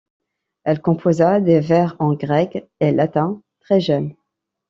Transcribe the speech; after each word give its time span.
Elle 0.63 0.81
composa 0.81 1.39
des 1.39 1.59
vers 1.59 1.95
en 1.99 2.15
grec 2.15 2.67
et 2.79 2.91
latin 2.91 3.39
très 3.59 3.79
jeune. 3.79 4.15